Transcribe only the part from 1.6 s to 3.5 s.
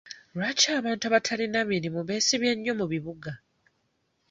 mirimu beesibye nnyo mu bibuga?